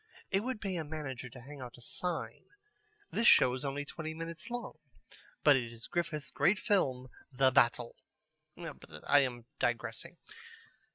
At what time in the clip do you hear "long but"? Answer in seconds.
4.49-5.55